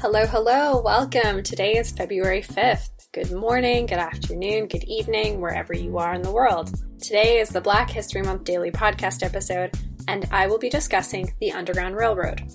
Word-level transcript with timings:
Hello, 0.00 0.24
hello, 0.24 0.80
welcome. 0.80 1.42
Today 1.42 1.76
is 1.76 1.90
February 1.90 2.40
5th. 2.40 2.88
Good 3.12 3.32
morning, 3.32 3.84
good 3.84 3.98
afternoon, 3.98 4.66
good 4.66 4.84
evening, 4.84 5.42
wherever 5.42 5.74
you 5.74 5.98
are 5.98 6.14
in 6.14 6.22
the 6.22 6.32
world. 6.32 6.72
Today 7.02 7.38
is 7.38 7.50
the 7.50 7.60
Black 7.60 7.90
History 7.90 8.22
Month 8.22 8.44
Daily 8.44 8.70
Podcast 8.70 9.22
episode, 9.22 9.74
and 10.08 10.26
I 10.32 10.46
will 10.46 10.56
be 10.56 10.70
discussing 10.70 11.34
the 11.38 11.52
Underground 11.52 11.96
Railroad. 11.96 12.50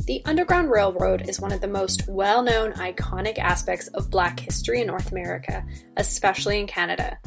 The 0.00 0.20
Underground 0.26 0.70
Railroad 0.70 1.30
is 1.30 1.40
one 1.40 1.50
of 1.50 1.62
the 1.62 1.66
most 1.66 2.06
well 2.08 2.42
known, 2.42 2.74
iconic 2.74 3.38
aspects 3.38 3.88
of 3.94 4.10
Black 4.10 4.38
history 4.38 4.82
in 4.82 4.86
North 4.86 5.10
America, 5.10 5.64
especially 5.96 6.60
in 6.60 6.66
Canada. 6.66 7.18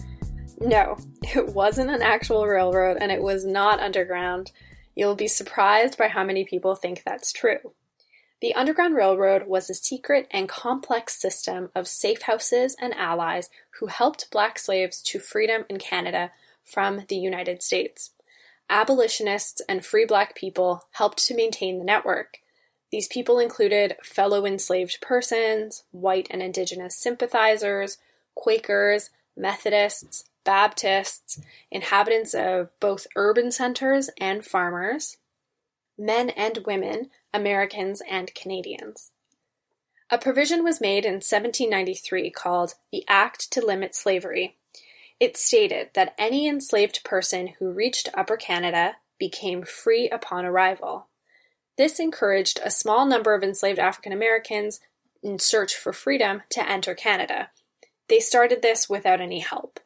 No, 0.60 0.96
it 1.24 1.56
wasn't 1.56 1.90
an 1.90 2.04
actual 2.04 2.46
railroad 2.46 2.98
and 3.02 3.12
it 3.12 3.24
was 3.24 3.48
not 3.48 3.80
underground. 3.80 4.52
You'll 4.94 5.16
be 5.16 5.28
surprised 5.28 5.98
by 5.98 6.08
how 6.08 6.24
many 6.24 6.46
people 6.46 6.76
think 6.76 7.02
that's 7.04 7.34
true. 7.34 7.74
The 8.42 8.56
Underground 8.56 8.96
Railroad 8.96 9.48
was 9.48 9.70
a 9.70 9.74
secret 9.74 10.28
and 10.32 10.48
complex 10.48 11.20
system 11.20 11.72
of 11.76 11.88
safe 11.88 12.22
houses 12.22 12.76
and 12.80 12.94
allies 12.94 13.50
who 13.80 13.88
helped 13.88 14.32
black 14.32 14.58
slaves 14.58 15.02
to 15.04 15.20
freedom 15.20 15.66
in 15.70 15.78
Canada 15.78 16.32
from 16.64 17.04
the 17.10 17.18
United 17.18 17.62
States. 17.62 18.12
Abolitionists 18.70 19.62
and 19.68 19.84
free 19.84 20.06
black 20.06 20.36
people 20.36 20.86
helped 20.92 21.18
to 21.26 21.36
maintain 21.36 21.80
the 21.80 21.84
network. 21.84 22.38
These 22.92 23.08
people 23.08 23.40
included 23.40 23.98
fellow 24.04 24.46
enslaved 24.46 25.02
persons, 25.02 25.84
white 25.92 26.28
and 26.30 26.42
indigenous 26.42 26.96
sympathizers, 26.96 27.98
Quakers, 28.36 29.10
Methodists, 29.36 30.24
Baptists, 30.46 31.42
inhabitants 31.70 32.34
of 32.34 32.70
both 32.80 33.06
urban 33.16 33.52
centers 33.52 34.10
and 34.18 34.46
farmers, 34.46 35.18
men 35.98 36.30
and 36.30 36.60
women, 36.66 37.10
Americans 37.34 38.02
and 38.10 38.34
Canadians. 38.34 39.12
A 40.10 40.18
provision 40.18 40.64
was 40.64 40.82
made 40.82 41.06
in 41.06 41.16
1793 41.16 42.32
called 42.32 42.74
the 42.92 43.06
Act 43.08 43.52
to 43.52 43.64
Limit 43.64 43.94
Slavery. 43.94 44.58
It 45.20 45.38
stated 45.38 45.90
that 45.94 46.16
any 46.18 46.48
enslaved 46.48 47.04
person 47.04 47.54
who 47.60 47.72
reached 47.72 48.10
Upper 48.16 48.38
Canada 48.38 48.96
became 49.20 49.64
free 49.64 50.10
upon 50.10 50.46
arrival. 50.46 51.08
This 51.78 52.00
encouraged 52.00 52.60
a 52.64 52.72
small 52.72 53.06
number 53.06 53.36
of 53.36 53.44
enslaved 53.44 53.80
African 53.80 54.12
Americans 54.12 54.80
in 55.22 55.38
search 55.38 55.76
for 55.76 55.94
freedom 55.94 56.42
to 56.50 56.68
enter 56.68 56.96
Canada. 56.96 57.52
They 58.08 58.20
started 58.20 58.62
this 58.62 58.90
without 58.90 59.22
any 59.22 59.40
help. 59.40 59.80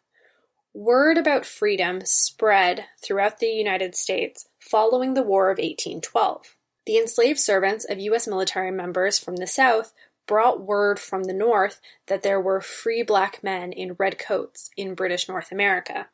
Word 0.73 1.17
about 1.17 1.45
freedom 1.45 2.01
spread 2.05 2.85
throughout 3.03 3.39
the 3.39 3.47
United 3.47 3.95
States 3.95 4.47
following 4.59 5.13
the 5.13 5.21
War 5.21 5.51
of 5.51 5.57
1812. 5.57 6.55
The 6.85 6.97
enslaved 6.97 7.39
servants 7.39 7.85
of 7.85 7.99
U.S. 7.99 8.27
military 8.27 8.71
members 8.71 9.17
from 9.17 9.37
the 9.37 9.47
South 9.47 9.93
brought 10.27 10.61
word 10.61 10.99
from 10.99 11.23
the 11.23 11.33
North 11.33 11.79
that 12.07 12.23
there 12.23 12.39
were 12.39 12.61
free 12.61 13.03
black 13.03 13.43
men 13.43 13.71
in 13.71 13.95
red 13.97 14.17
coats 14.17 14.69
in 14.75 14.95
British 14.95 15.27
North 15.27 15.51
America. 15.51 16.07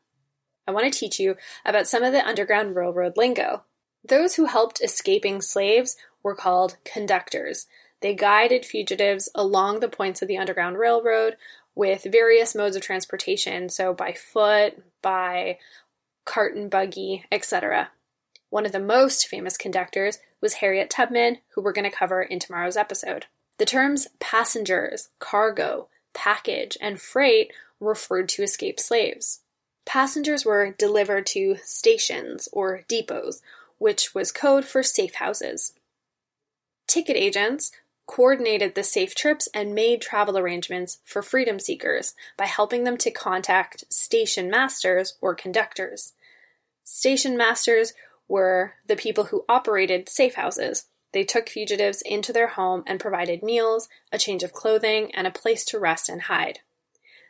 I 0.68 0.72
want 0.72 0.92
to 0.92 1.00
teach 1.00 1.20
you 1.20 1.36
about 1.66 1.88
some 1.88 2.04
of 2.04 2.14
the 2.14 2.26
Underground 2.26 2.76
Railroad 2.76 3.18
lingo. 3.18 3.64
Those 4.08 4.36
who 4.36 4.46
helped 4.46 4.82
escaping 4.82 5.42
slaves 5.42 5.98
were 6.22 6.36
called 6.36 6.78
conductors. 6.86 7.68
They 8.02 8.14
guided 8.14 8.66
fugitives 8.66 9.30
along 9.36 9.80
the 9.80 9.90
points 9.90 10.22
of 10.22 10.28
the 10.28 10.38
Underground 10.38 10.78
Railroad 10.78 11.36
with 11.76 12.06
various 12.12 12.56
modes 12.56 12.76
of 12.76 12.82
transportation, 12.82 13.70
so 13.70 13.94
by 13.94 14.14
foot, 14.14 14.84
by 15.02 15.58
cart 16.26 16.56
and 16.56 16.70
buggy, 16.70 17.26
etc. 17.32 17.90
One 18.50 18.66
of 18.66 18.72
the 18.72 18.80
most 18.80 19.28
famous 19.28 19.58
conductors 19.58 20.20
was 20.42 20.56
Harriet 20.56 20.90
Tubman, 20.90 21.38
who 21.50 21.62
we're 21.62 21.74
going 21.74 21.90
to 21.90 21.96
cover 21.96 22.22
in 22.22 22.40
tomorrow's 22.40 22.78
episode. 22.78 23.28
The 23.58 23.66
terms 23.66 24.08
passengers, 24.20 25.10
cargo, 25.20 25.90
package, 26.14 26.78
and 26.82 27.00
freight 27.00 27.52
referred 27.80 28.30
to 28.30 28.44
escaped 28.44 28.80
slaves. 28.80 29.42
Passengers 29.86 30.46
were 30.46 30.72
delivered 30.72 31.26
to 31.28 31.58
stations 31.64 32.50
or 32.52 32.84
depots, 32.88 33.42
which 33.78 34.14
was 34.14 34.32
code 34.32 34.66
for 34.66 34.84
safe 34.84 35.16
houses. 35.16 35.74
Ticket 36.88 37.16
agents 37.16 37.72
coordinated 38.08 38.74
the 38.74 38.84
safe 38.84 39.14
trips 39.14 39.48
and 39.54 39.76
made 39.76 40.02
travel 40.02 40.38
arrangements 40.38 40.98
for 41.06 41.22
freedom 41.22 41.60
seekers 41.60 42.16
by 42.38 42.46
helping 42.46 42.84
them 42.84 42.98
to 42.98 43.12
contact 43.12 43.84
station 43.94 44.50
masters 44.50 45.16
or 45.22 45.36
conductors. 45.36 46.14
Station 46.84 47.38
masters 47.38 47.94
were 48.30 48.76
the 48.88 48.96
people 48.96 49.26
who 49.26 49.44
operated 49.50 50.08
safe 50.08 50.36
houses. 50.36 50.86
They 51.12 51.26
took 51.26 51.50
fugitives 51.50 52.02
into 52.04 52.32
their 52.32 52.48
home 52.48 52.84
and 52.88 53.00
provided 53.00 53.44
meals, 53.44 53.90
a 54.12 54.18
change 54.18 54.44
of 54.44 54.54
clothing, 54.54 55.14
and 55.14 55.28
a 55.28 55.32
place 55.32 55.66
to 55.66 55.80
rest 55.80 56.08
and 56.08 56.22
hide. 56.24 56.60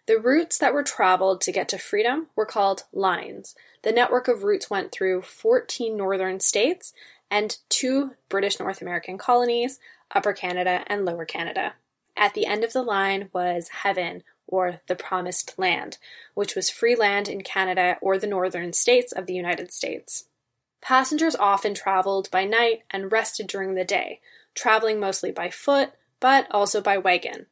The 0.05 0.19
routes 0.19 0.57
that 0.59 0.73
were 0.73 0.83
traveled 0.83 1.41
to 1.41 1.51
get 1.51 1.69
to 1.69 1.77
freedom 1.77 2.27
were 2.35 2.45
called 2.45 2.83
lines. 2.91 3.55
The 3.83 3.91
network 3.91 4.27
of 4.27 4.43
routes 4.43 4.69
went 4.69 4.91
through 4.91 5.21
14 5.21 5.95
northern 5.95 6.39
states 6.39 6.93
and 7.31 7.57
two 7.69 8.11
British 8.27 8.59
North 8.59 8.81
American 8.81 9.17
colonies, 9.17 9.79
Upper 10.13 10.33
Canada 10.33 10.83
and 10.87 11.05
Lower 11.05 11.25
Canada. 11.25 11.73
At 12.17 12.33
the 12.33 12.45
end 12.45 12.63
of 12.63 12.73
the 12.73 12.81
line 12.81 13.29
was 13.31 13.69
heaven, 13.69 14.23
or 14.47 14.81
the 14.87 14.95
promised 14.95 15.57
land, 15.57 15.97
which 16.33 16.55
was 16.55 16.69
free 16.69 16.95
land 16.95 17.29
in 17.29 17.41
Canada 17.41 17.97
or 18.01 18.17
the 18.17 18.27
northern 18.27 18.73
states 18.73 19.11
of 19.11 19.25
the 19.25 19.33
United 19.33 19.71
States. 19.71 20.25
Passengers 20.81 21.35
often 21.35 21.73
traveled 21.73 22.31
by 22.31 22.45
night 22.45 22.83
and 22.89 23.11
rested 23.11 23.47
during 23.47 23.75
the 23.75 23.83
day, 23.83 24.21
traveling 24.55 24.99
mostly 24.99 25.31
by 25.31 25.49
foot, 25.49 25.91
but 26.19 26.47
also 26.51 26.81
by 26.81 26.97
wagon. 26.97 27.47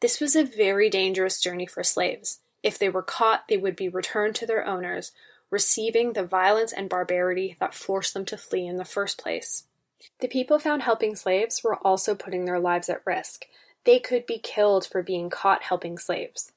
This 0.00 0.20
was 0.20 0.34
a 0.34 0.44
very 0.44 0.88
dangerous 0.88 1.40
journey 1.40 1.66
for 1.66 1.84
slaves. 1.84 2.40
If 2.62 2.78
they 2.78 2.88
were 2.88 3.02
caught, 3.02 3.48
they 3.48 3.56
would 3.56 3.76
be 3.76 3.88
returned 3.88 4.34
to 4.36 4.46
their 4.46 4.66
owners, 4.66 5.12
receiving 5.50 6.12
the 6.12 6.24
violence 6.24 6.72
and 6.72 6.88
barbarity 6.88 7.56
that 7.60 7.74
forced 7.74 8.14
them 8.14 8.24
to 8.26 8.36
flee 8.36 8.66
in 8.66 8.76
the 8.76 8.84
first 8.84 9.18
place. 9.18 9.64
The 10.20 10.28
people 10.28 10.58
found 10.58 10.82
helping 10.82 11.16
slaves 11.16 11.62
were 11.62 11.76
also 11.76 12.14
putting 12.14 12.44
their 12.44 12.60
lives 12.60 12.88
at 12.88 13.04
risk. 13.04 13.46
They 13.84 13.98
could 13.98 14.26
be 14.26 14.38
killed 14.38 14.86
for 14.86 15.02
being 15.02 15.30
caught 15.30 15.64
helping 15.64 15.98
slaves. 15.98 16.52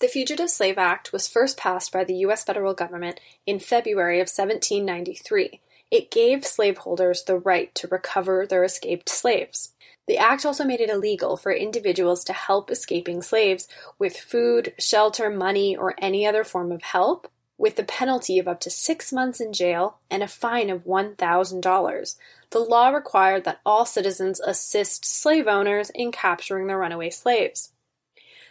The 0.00 0.06
Fugitive 0.06 0.48
Slave 0.48 0.78
Act 0.78 1.12
was 1.12 1.26
first 1.26 1.56
passed 1.56 1.90
by 1.90 2.04
the 2.04 2.14
U.S. 2.18 2.44
federal 2.44 2.72
government 2.72 3.18
in 3.46 3.58
February 3.58 4.20
of 4.20 4.28
1793. 4.28 5.60
It 5.90 6.12
gave 6.12 6.46
slaveholders 6.46 7.24
the 7.24 7.36
right 7.36 7.74
to 7.74 7.88
recover 7.88 8.46
their 8.46 8.62
escaped 8.62 9.08
slaves. 9.08 9.72
The 10.06 10.16
act 10.16 10.46
also 10.46 10.64
made 10.64 10.80
it 10.80 10.88
illegal 10.88 11.36
for 11.36 11.50
individuals 11.50 12.22
to 12.24 12.32
help 12.32 12.70
escaping 12.70 13.22
slaves 13.22 13.66
with 13.98 14.16
food, 14.16 14.72
shelter, 14.78 15.30
money, 15.30 15.76
or 15.76 15.96
any 15.98 16.24
other 16.24 16.44
form 16.44 16.70
of 16.70 16.82
help, 16.82 17.28
with 17.58 17.74
the 17.74 17.82
penalty 17.82 18.38
of 18.38 18.46
up 18.46 18.60
to 18.60 18.70
six 18.70 19.12
months 19.12 19.40
in 19.40 19.52
jail 19.52 19.98
and 20.08 20.22
a 20.22 20.28
fine 20.28 20.70
of 20.70 20.84
$1,000. 20.84 22.16
The 22.50 22.58
law 22.60 22.90
required 22.90 23.42
that 23.44 23.60
all 23.66 23.84
citizens 23.84 24.38
assist 24.38 25.04
slave 25.04 25.48
owners 25.48 25.90
in 25.90 26.12
capturing 26.12 26.68
their 26.68 26.78
runaway 26.78 27.10
slaves. 27.10 27.72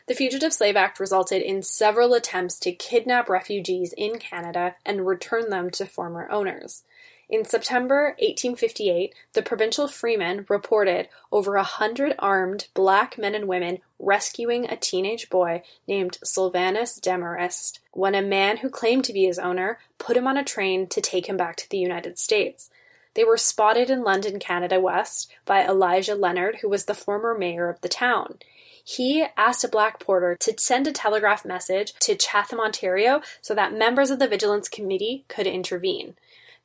The 0.07 0.16
Fugitive 0.16 0.53
Slave 0.53 0.78
Act 0.78 1.01
resulted 1.01 1.41
in 1.41 1.62
several 1.62 2.13
attempts 2.13 2.57
to 2.59 2.72
kidnap 2.72 3.28
refugees 3.28 3.94
in 3.97 4.19
Canada 4.19 4.75
and 4.85 5.06
return 5.06 5.50
them 5.50 5.69
to 5.72 5.85
former 5.85 6.29
owners. 6.31 6.84
In 7.28 7.44
September 7.44 8.16
1858, 8.19 9.13
the 9.34 9.41
Provincial 9.41 9.90
Freeman 9.90 10.45
reported 10.47 11.09
over 11.29 11.57
a 11.57 11.63
hundred 11.63 12.16
armed 12.19 12.68
black 12.73 13.18
men 13.18 13.35
and 13.35 13.50
women 13.50 13.79
rescuing 14.00 14.63
a 14.69 14.78
teenage 14.78 15.29
boy 15.29 15.62
named 15.90 16.19
Sylvanus 16.24 17.01
Demarest 17.01 17.81
when 17.91 18.16
a 18.16 18.22
man 18.22 18.57
who 18.57 18.69
claimed 18.69 19.03
to 19.06 19.13
be 19.13 19.25
his 19.25 19.38
owner 19.38 19.78
put 19.97 20.16
him 20.16 20.25
on 20.25 20.38
a 20.38 20.44
train 20.44 20.88
to 20.88 21.01
take 21.01 21.28
him 21.28 21.35
back 21.35 21.57
to 21.57 21.69
the 21.69 21.79
United 21.79 22.18
States. 22.18 22.69
They 23.18 23.24
were 23.24 23.36
spotted 23.36 23.90
in 23.90 24.04
London, 24.04 24.38
Canada 24.38 24.80
West 24.80 25.34
by 25.44 25.66
Elijah 25.66 26.14
Leonard, 26.14 26.58
who 26.58 26.69
was 26.69 26.86
the 26.86 26.94
former 26.94 27.36
mayor 27.36 27.68
of 27.68 27.81
the 27.81 27.90
town. 27.90 28.38
He 28.86 29.25
asked 29.36 29.64
a 29.64 29.68
black 29.68 30.00
porter 30.00 30.38
to 30.40 30.54
send 30.60 30.86
a 30.86 30.92
telegraph 30.92 31.44
message 31.44 31.94
to 32.02 32.14
Chatham, 32.14 32.60
Ontario, 32.60 33.22
so 33.42 33.56
that 33.56 33.74
members 33.74 34.12
of 34.12 34.19
the 34.19 34.28
Vigilance 34.28 34.69
Committee 34.69 35.25
could 35.30 35.48
intervene. 35.48 36.16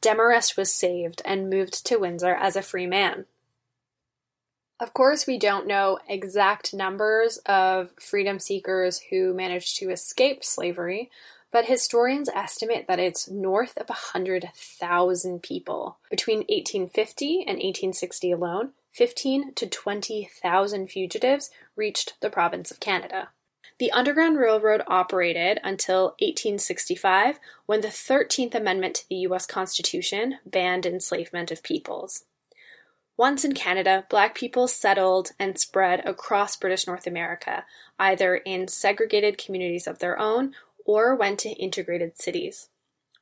Demarest 0.03 0.59
was 0.59 0.71
saved 0.71 1.23
and 1.25 1.49
moved 1.49 1.87
to 1.87 1.97
Windsor 1.97 2.35
as 2.35 2.55
a 2.55 2.61
free 2.61 2.87
man. 2.87 3.25
Of 4.79 4.93
course, 4.93 5.27
we 5.27 5.39
don't 5.39 5.67
know 5.67 6.01
exact 6.07 6.75
numbers 6.75 7.39
of 7.47 7.93
freedom 7.99 8.39
seekers 8.39 9.01
who 9.09 9.33
managed 9.33 9.79
to 9.79 9.89
escape 9.89 10.45
slavery, 10.45 11.11
but 11.53 11.67
historians 11.67 12.31
estimate 12.35 12.87
that 12.89 12.99
it's 12.99 13.31
north 13.31 13.77
of 13.77 13.89
100,000 13.89 15.43
people. 15.43 15.99
Between 16.11 16.39
1850 16.39 17.41
and 17.41 17.59
1860 17.59 18.33
alone, 18.33 18.71
15 18.93 19.55
to 19.55 19.67
20,000 19.67 20.87
fugitives 20.89 21.51
reached 21.77 22.15
the 22.21 22.31
province 22.31 22.71
of 22.71 22.81
Canada. 22.81 23.29
The 23.79 23.93
Underground 23.93 24.39
Railroad 24.39 24.83
operated 24.87 25.59
until 25.63 26.15
1865 26.21 27.39
when 27.67 27.81
the 27.81 27.89
13th 27.89 28.55
Amendment 28.55 28.95
to 28.97 29.09
the 29.09 29.17
U.S. 29.17 29.47
Constitution 29.47 30.39
banned 30.47 30.87
enslavement 30.87 31.51
of 31.51 31.63
peoples. 31.63 32.25
Once 33.17 33.45
in 33.45 33.53
Canada, 33.53 34.07
Black 34.09 34.35
people 34.35 34.67
settled 34.67 35.33
and 35.39 35.59
spread 35.59 36.05
across 36.07 36.57
British 36.57 36.87
North 36.87 37.07
America, 37.07 37.65
either 37.99 38.37
in 38.37 38.69
segregated 38.69 39.37
communities 39.37 39.87
of 39.87 39.99
their 39.99 40.19
own 40.19 40.55
or 40.85 41.15
went 41.15 41.39
to 41.41 41.51
integrated 41.51 42.21
cities. 42.21 42.69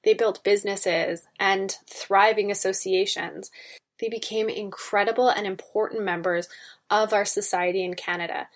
They 0.04 0.14
built 0.14 0.44
businesses 0.44 1.26
and 1.38 1.76
thriving 1.86 2.50
associations. 2.50 3.50
They 4.00 4.08
became 4.08 4.48
incredible 4.48 5.28
and 5.28 5.46
important 5.46 6.02
members 6.02 6.48
of 6.88 7.12
our 7.12 7.24
society 7.24 7.84
in 7.84 7.94
Canada. 7.94 8.48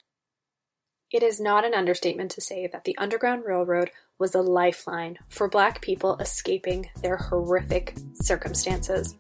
It 1.11 1.23
is 1.23 1.41
not 1.41 1.65
an 1.65 1.75
understatement 1.75 2.31
to 2.33 2.41
say 2.41 2.67
that 2.67 2.85
the 2.85 2.97
Underground 2.99 3.45
Railroad 3.45 3.91
was 4.19 4.35
a 4.35 4.43
lifeline 4.43 5.19
for 5.29 5.49
Black 5.49 5.81
people 5.81 6.17
escaping 6.17 6.91
their 7.03 7.17
horrific 7.17 7.95
circumstances. 8.15 9.15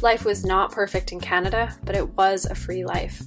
Life 0.00 0.24
was 0.24 0.44
not 0.44 0.72
perfect 0.72 1.12
in 1.12 1.20
Canada, 1.20 1.76
but 1.84 1.94
it 1.94 2.16
was 2.16 2.44
a 2.44 2.54
free 2.54 2.84
life. 2.84 3.22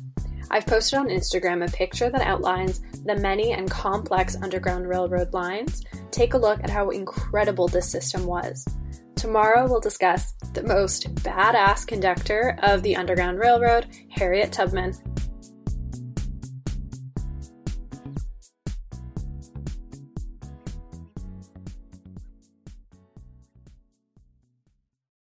I've 0.54 0.66
posted 0.66 1.00
on 1.00 1.08
Instagram 1.08 1.66
a 1.66 1.72
picture 1.72 2.10
that 2.10 2.28
outlines 2.28 2.82
the 3.06 3.16
many 3.16 3.54
and 3.54 3.72
complex 3.72 4.36
Underground 4.42 4.88
Railroad 4.88 5.34
lines. 5.34 5.86
Take 6.12 6.34
a 6.34 6.38
look 6.38 6.62
at 6.62 6.70
how 6.70 6.90
incredible 6.90 7.70
this 7.70 7.90
system 7.90 8.26
was. 8.26 8.68
Tomorrow 9.16 9.68
we'll 9.68 9.80
discuss 9.80 10.34
the 10.54 10.64
most 10.64 11.16
badass 11.16 11.88
conductor 11.88 12.58
of 12.64 12.84
the 12.84 12.98
Underground 12.98 13.40
Railroad, 13.40 13.88
Harriet 14.10 14.52
Tubman, 14.52 14.94